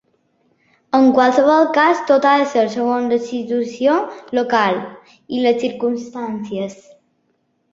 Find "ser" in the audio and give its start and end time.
2.53-2.63